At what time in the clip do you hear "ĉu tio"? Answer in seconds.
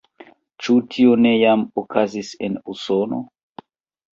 0.67-1.17